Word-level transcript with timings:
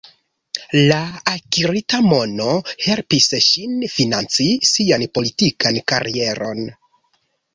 La 0.91 0.99
akirita 1.31 1.99
mono 2.05 2.55
helpis 2.85 3.27
ŝin 3.49 3.75
financi 3.97 4.49
sian 4.71 5.05
politikan 5.19 5.79
karieron. 5.93 6.65